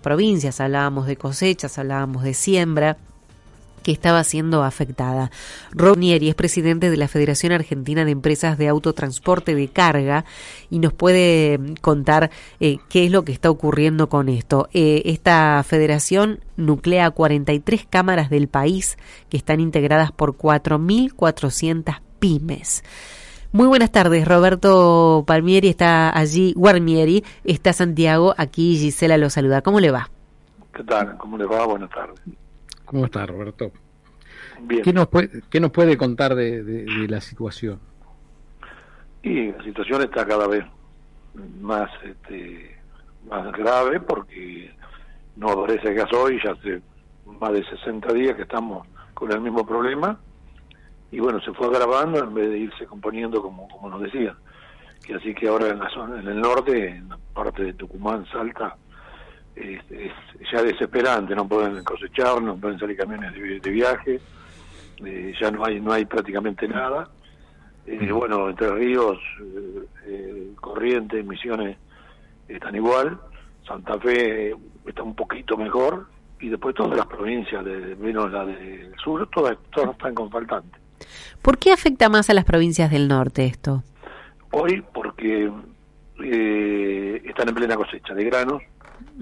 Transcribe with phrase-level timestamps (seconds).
[0.00, 2.98] provincias, hablábamos de cosechas, hablábamos de siembra
[3.82, 5.32] que estaba siendo afectada.
[5.72, 10.24] Ronieri es presidente de la Federación Argentina de Empresas de Autotransporte de Carga
[10.70, 12.30] y nos puede contar
[12.60, 14.68] eh, qué es lo que está ocurriendo con esto.
[14.72, 22.84] Eh, esta federación nuclea 43 cámaras del país que están integradas por 4.400 pymes.
[23.50, 29.62] Muy buenas tardes, Roberto Palmieri está allí, Guarmieri está Santiago, aquí Gisela lo saluda.
[29.62, 30.10] ¿Cómo le va?
[30.74, 31.16] ¿Qué tal?
[31.16, 31.64] ¿Cómo le va?
[31.64, 32.20] Buenas tardes.
[32.84, 33.72] ¿Cómo está, Roberto?
[34.60, 34.82] Bien.
[34.82, 37.80] ¿Qué nos puede, qué nos puede contar de, la situación?
[39.22, 40.66] Y la situación está cada vez
[41.58, 42.76] más este,
[43.30, 44.74] más grave porque
[45.36, 46.82] no aparece gasoil, ya hace
[47.40, 50.20] más de 60 días que estamos con el mismo problema
[51.10, 54.36] y bueno, se fue agravando en vez de irse componiendo como, como nos decían.
[55.04, 58.26] Que así que ahora en la zona, en el norte, en la parte de Tucumán,
[58.30, 58.76] Salta,
[59.56, 59.80] es,
[60.52, 64.20] ya desesperante, no pueden cosechar, no pueden salir camiones de, viaje,
[65.04, 67.08] eh, ya no hay no hay prácticamente nada.
[67.86, 71.78] Eh, bueno, Entre Ríos, eh, eh, Corrientes, Misiones
[72.46, 73.18] están igual,
[73.66, 74.54] Santa Fe
[74.84, 76.06] está un poquito mejor,
[76.38, 80.80] y después todas las provincias, de, menos la del sur, todas, todas están con faltantes.
[81.42, 83.82] ¿Por qué afecta más a las provincias del norte esto?
[84.50, 85.50] Hoy porque
[86.22, 88.62] eh, están en plena cosecha de granos,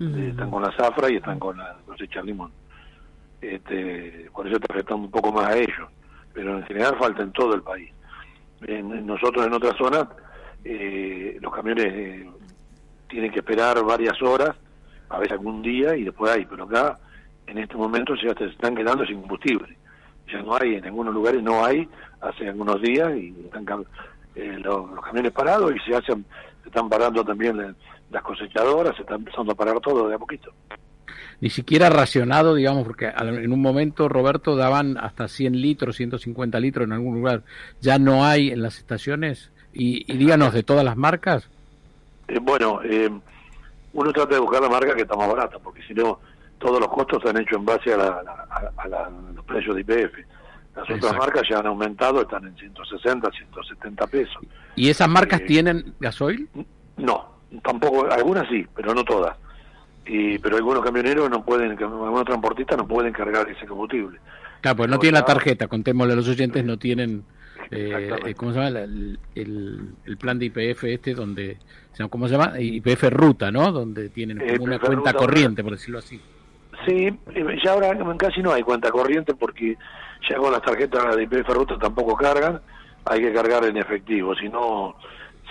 [0.00, 2.52] eh, están con la zafra y están con la cosecha de limón.
[3.40, 5.88] Este, por eso está afectando un poco más a ellos,
[6.32, 7.90] pero en general falta en todo el país.
[8.62, 10.06] En, nosotros en otras zonas
[10.64, 12.26] eh, los camiones
[13.08, 14.56] tienen que esperar varias horas,
[15.08, 16.98] a veces algún día y después hay, pero acá
[17.46, 19.76] en este momento se están quedando sin combustible
[20.30, 21.88] ya no hay, en algunos lugares no hay,
[22.20, 23.66] hace algunos días, y están
[24.34, 26.24] eh, los, camiones parados y se hacen,
[26.62, 27.76] se están parando también
[28.10, 30.52] las cosechadoras, se están empezando a parar todo de a poquito.
[31.40, 36.86] Ni siquiera racionado, digamos, porque en un momento, Roberto, daban hasta 100 litros, 150 litros
[36.86, 37.42] en algún lugar.
[37.82, 39.50] ¿Ya no hay en las estaciones?
[39.74, 41.46] Y, díganos, ¿de todas las marcas?
[42.28, 43.10] Eh, bueno, eh,
[43.92, 46.18] uno trata de buscar la marca que está más barata, porque si no,
[46.58, 50.18] todos los costos se han hecho en base a, la, los precios de IPF.
[50.76, 54.36] Las otras marcas ya han aumentado, están en 160, 170 pesos.
[54.74, 56.48] ¿Y esas marcas eh, tienen gasoil?
[56.98, 59.36] No, tampoco, algunas sí, pero no todas.
[60.04, 64.18] Y, pero algunos camioneros no pueden, algunos transportistas no pueden cargar ese combustible.
[64.60, 67.24] Claro, pues no tienen la tarjeta, contémosle a los oyentes, no tienen,
[67.70, 68.80] eh, ¿cómo se llama?
[68.80, 71.58] El, el, plan de IPF este donde,
[72.10, 72.60] ¿cómo se llama?
[72.60, 73.72] IPF Ruta, ¿no?
[73.72, 76.20] Donde tienen como una cuenta corriente, por decirlo así.
[76.86, 79.76] Sí, eh, ya ahora casi no hay cuenta corriente porque
[80.28, 82.60] ya con las tarjetas de IPF Ruta tampoco cargan,
[83.04, 84.94] hay que cargar en efectivo, si no,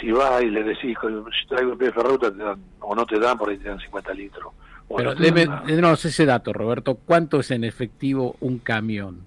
[0.00, 0.96] si vas y le decís,
[1.40, 2.32] si traigo IPF Ruta
[2.80, 4.52] o no te dan, por ahí te dan 50 litros.
[4.96, 9.24] Pero no ese dato, Roberto, ¿cuánto es en efectivo un camión?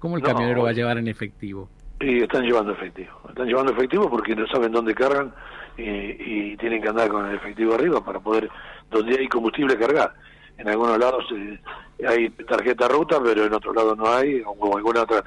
[0.00, 1.68] ¿Cómo el camionero va a llevar en efectivo?
[2.00, 5.32] Y están llevando efectivo, están llevando efectivo porque no saben dónde cargan
[5.76, 8.48] y, y tienen que andar con el efectivo arriba para poder,
[8.90, 10.14] donde hay combustible cargar
[10.58, 11.58] en algunos lados eh,
[12.06, 15.22] hay tarjeta ruta, pero en otros lados no hay, o alguna otra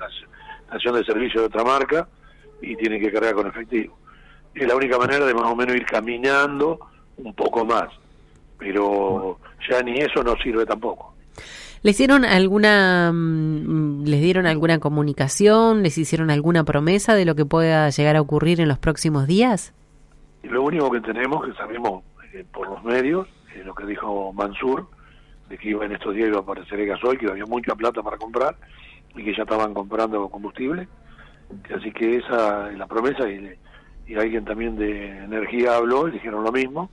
[0.66, 2.08] estación de servicio de otra marca,
[2.62, 3.97] y tienen que cargar con efectivo.
[4.53, 6.80] Es la única manera de más o menos ir caminando
[7.18, 7.88] un poco más,
[8.58, 11.14] pero ya ni eso no sirve tampoco.
[11.84, 17.46] ¿Les hicieron alguna, mm, les dieron alguna comunicación, les hicieron alguna promesa de lo que
[17.46, 19.74] pueda llegar a ocurrir en los próximos días?
[20.44, 22.03] Lo único que tenemos, que sabemos
[22.34, 23.28] eh, por los medios,
[23.66, 24.88] lo que dijo Mansur,
[25.51, 28.01] de que iba en estos días iba a aparecer el gasoil, que había mucha plata
[28.01, 28.56] para comprar
[29.16, 30.88] y que ya estaban comprando combustible.
[31.75, 33.51] Así que esa es la promesa y,
[34.07, 36.89] y alguien también de energía habló y dijeron lo mismo.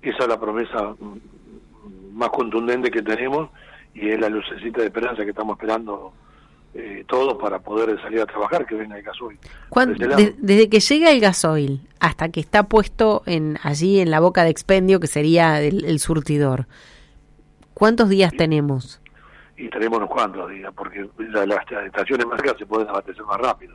[0.00, 3.50] Esa es la promesa mm, más contundente que tenemos
[3.92, 6.12] y es la lucecita de esperanza que estamos esperando
[6.72, 9.36] eh, todos para poder salir a trabajar, que venga el gasoil.
[10.38, 14.50] desde que llega el gasoil hasta que está puesto en allí en la boca de
[14.50, 16.66] expendio, que sería el surtidor,
[17.80, 19.00] ¿Cuántos días tenemos?
[19.56, 23.74] Y tenemos unos cuantos días, porque las, estaciones más cerca se pueden abastecer más rápido,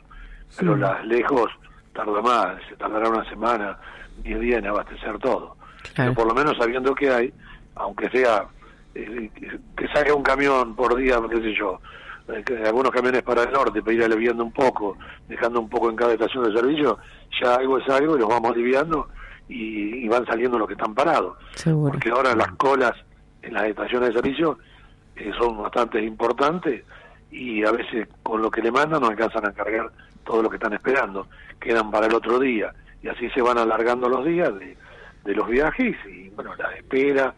[0.59, 1.51] pero las lejos
[1.91, 3.79] tarda más, se tardará una semana,
[4.21, 5.57] diez días en abastecer todo.
[5.95, 7.33] Pero por lo menos sabiendo que hay,
[7.73, 8.45] aunque sea
[8.93, 9.31] eh,
[9.75, 11.79] que salga un camión por día, qué sé yo,
[12.27, 15.95] eh, algunos camiones para el norte, para ir aliviando un poco, dejando un poco en
[15.95, 16.99] cada estación de servicio,
[17.41, 19.07] ya algo es algo y los vamos aliviando
[19.49, 21.37] y, van saliendo los que están parados.
[21.63, 22.93] Porque ahora las colas
[23.45, 24.57] en las estaciones de servicio
[25.15, 26.83] eh, son bastante importantes
[27.31, 29.91] y a veces con lo que le mandan no alcanzan a cargar
[30.23, 31.27] todo lo que están esperando,
[31.59, 34.75] quedan para el otro día y así se van alargando los días de,
[35.33, 37.33] los viajes y bueno, la espera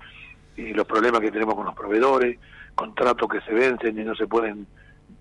[0.55, 2.37] y los problemas que tenemos con los proveedores,
[2.75, 4.67] contratos que se vencen y no se pueden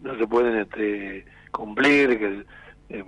[0.00, 2.44] no se pueden este, cumplir, que,
[2.90, 3.04] eh,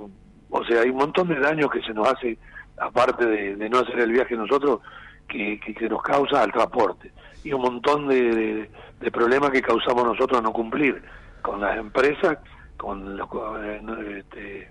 [0.50, 2.38] o sea, hay un montón de daños que se nos hace,
[2.78, 4.80] aparte de, no hacer el viaje nosotros,
[5.28, 7.12] que, que, nos causa al transporte,
[7.44, 8.68] y un montón de,
[9.12, 11.02] problemas que causamos nosotros no cumplir
[11.42, 12.38] con las empresas,
[12.76, 13.28] con los,
[13.62, 13.80] eh,
[14.18, 14.70] este,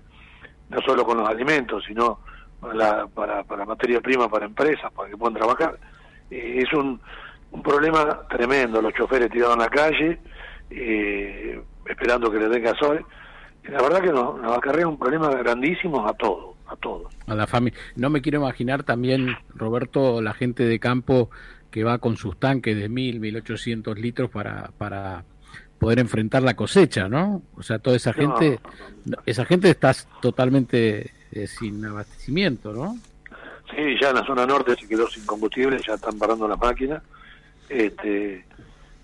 [0.68, 2.20] no solo con los alimentos, sino
[2.60, 5.78] para, para, para materia prima para empresas, para que puedan trabajar.
[6.30, 7.00] Eh, es un,
[7.52, 10.18] un problema tremendo, los choferes tirados en la calle,
[10.70, 13.04] eh, esperando que les den gasoil.
[13.64, 17.07] La verdad que nos, nos acarrea un problema grandísimo a todos, a todos.
[17.28, 17.78] A la familia.
[17.96, 21.30] No me quiero imaginar también, Roberto, la gente de campo
[21.70, 25.24] que va con sus tanques de mil, mil ochocientos litros para, para
[25.78, 27.42] poder enfrentar la cosecha, ¿no?
[27.56, 28.58] O sea, toda esa gente,
[29.26, 32.96] esa gente está totalmente eh, sin abastecimiento, ¿no?
[33.70, 37.02] Sí, ya en la zona norte se quedó sin combustible, ya están parando las máquinas.
[37.68, 38.44] Este,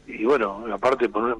[0.07, 1.37] y bueno, aparte, poner,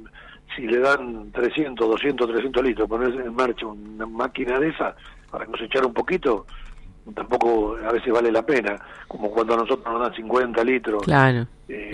[0.55, 4.95] si le dan 300, 200, 300 litros, ponerse en marcha una máquina de esa
[5.31, 6.47] para cosechar un poquito,
[7.13, 8.77] tampoco a veces vale la pena,
[9.09, 11.47] como cuando a nosotros nos dan 50 litros, claro.
[11.69, 11.91] Eh,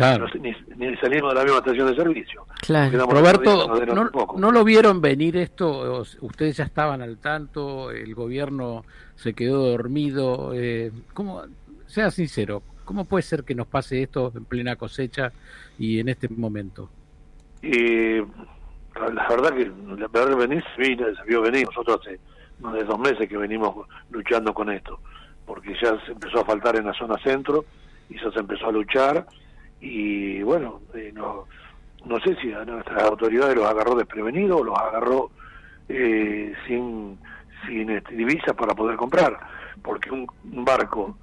[0.77, 2.45] ni, salimos de la misma estación de servicio.
[2.61, 3.07] Claro.
[3.07, 3.69] Roberto,
[4.37, 6.03] no, lo vieron venir esto?
[6.21, 7.91] ¿Ustedes ya estaban al tanto?
[7.91, 8.85] ¿El gobierno
[9.17, 10.53] se quedó dormido?
[10.55, 11.43] Eh, ¿cómo,
[11.87, 15.33] sea sincero, ¿cómo puede ser que nos pase esto en plena cosecha
[15.79, 16.89] y en este momento?
[17.63, 20.97] Y la verdad que la verdad venir se
[21.27, 21.67] vio venir.
[21.67, 22.21] Nosotros hace
[22.61, 25.01] más de dos meses que venimos luchando con esto,
[25.47, 27.65] porque ya se empezó a faltar en la zona centro
[28.09, 29.27] y ya se empezó a luchar
[29.81, 31.47] y bueno, eh, no,
[32.05, 35.31] no sé si a nuestras autoridades los agarró desprevenidos o los agarró
[35.89, 37.19] eh, sin,
[37.67, 39.39] sin este, divisas para poder comprar,
[39.83, 40.27] porque un,
[40.65, 41.17] barco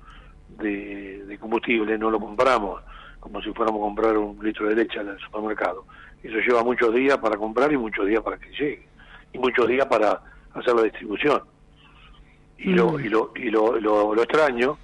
[0.57, 2.81] de, de, combustible no lo compramos
[3.19, 5.85] como si fuéramos a comprar un litro de leche en el supermercado.
[6.23, 8.87] Eso lleva muchos días para comprar y muchos días para que llegue,
[9.33, 10.21] y muchos días para
[10.59, 11.41] hacer la distribución.
[12.57, 13.05] Y, lo, mm.
[13.05, 14.77] y, lo, y lo, lo, extraño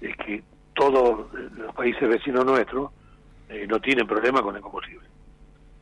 [0.00, 0.42] es que
[0.74, 1.26] todos
[1.56, 2.90] los países vecinos nuestros
[3.48, 5.06] eh, no tienen problema con el combustible.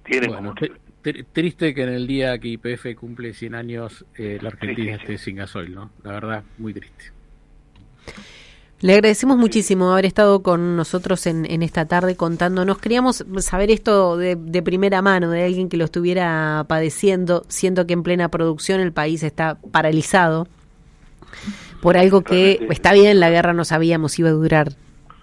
[0.05, 0.81] Tienen combustible.
[1.33, 5.37] Triste que en el día que IPF cumple 100 años eh, la Argentina esté sin
[5.37, 5.91] gasoil, ¿no?
[6.03, 7.13] La verdad, muy triste.
[8.81, 12.79] Le agradecemos muchísimo haber estado con nosotros en, en esta tarde contándonos.
[12.79, 17.95] Queríamos saber esto de, de, primera mano, de alguien que lo estuviera padeciendo, siendo que
[17.95, 20.47] en plena producción el país está paralizado
[21.85, 24.69] por algo que está bien, la guerra no sabíamos si iba a durar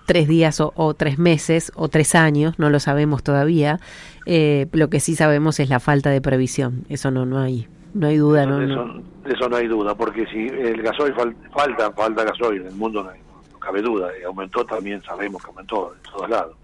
[0.06, 3.80] tres días o, tres meses o tres años, no lo sabemos todavía.
[4.28, 6.84] Eh, lo que sí sabemos es la falta de previsión.
[6.88, 8.46] Eso no, no hay, no hay duda.
[8.46, 11.16] no, eso, eso no hay duda, porque si el gasoil
[11.52, 13.20] falta, falta gasoil, en el mundo no hay
[13.62, 16.58] cabe duda, y aumentó también, sabemos que aumentó en todos lados.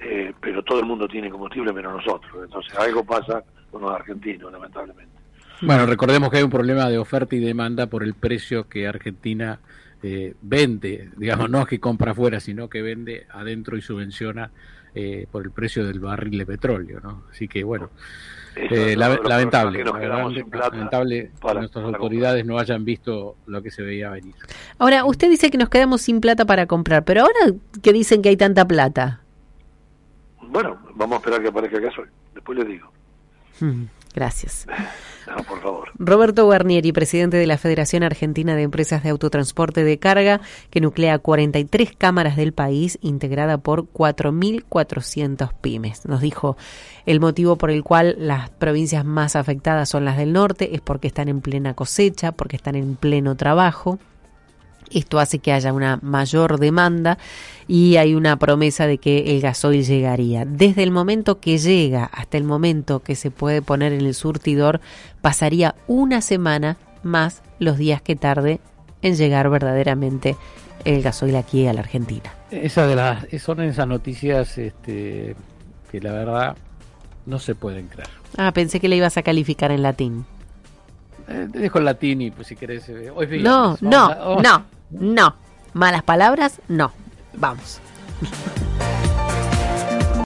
[0.00, 3.42] Eh, pero todo el mundo tiene combustible menos nosotros, entonces algo pasa
[3.72, 5.18] con los argentinos, lamentablemente.
[5.60, 9.58] Bueno, recordemos que hay un problema de oferta y demanda por el precio que Argentina
[10.04, 14.52] eh, vende, digamos, no es que compra afuera, sino que vende adentro y subvenciona
[15.00, 17.22] eh, por el precio del barril de petróleo, ¿no?
[17.30, 17.88] Así que bueno,
[18.56, 24.34] eh, lamentable, lamentable que nuestras autoridades no hayan visto lo que se veía venir.
[24.76, 28.30] Ahora, usted dice que nos quedamos sin plata para comprar, pero ahora que dicen que
[28.30, 29.20] hay tanta plata.
[30.42, 32.90] Bueno, vamos a esperar que aparezca el gasoil, después le digo.
[34.16, 34.66] Gracias.
[35.98, 41.18] Roberto Guarnieri, presidente de la Federación Argentina de Empresas de Autotransporte de Carga, que nuclea
[41.18, 46.06] 43 cámaras del país, integrada por 4.400 pymes.
[46.06, 46.56] Nos dijo
[47.06, 51.08] el motivo por el cual las provincias más afectadas son las del norte es porque
[51.08, 53.98] están en plena cosecha, porque están en pleno trabajo
[54.92, 57.18] esto hace que haya una mayor demanda
[57.66, 60.44] y hay una promesa de que el gasoil llegaría.
[60.44, 64.80] Desde el momento que llega hasta el momento que se puede poner en el surtidor,
[65.20, 68.60] pasaría una semana más los días que tarde
[69.02, 70.36] en llegar verdaderamente
[70.84, 72.32] el gasoil aquí a la Argentina.
[72.50, 75.36] Esa de las, son esas noticias este,
[75.90, 76.56] que la verdad
[77.26, 78.08] no se pueden creer.
[78.36, 80.24] Ah, pensé que le ibas a calificar en latín.
[81.28, 82.88] Eh, te dejo el latín y pues si querés...
[82.88, 84.77] Eh, no, no, no.
[84.90, 85.36] No.
[85.74, 86.92] Malas palabras, no.
[87.34, 87.80] Vamos.